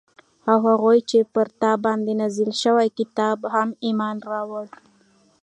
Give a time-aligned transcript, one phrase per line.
[0.51, 4.71] او هغو چې پر تا باندي نازل شوي كتاب هم ايمان راوړي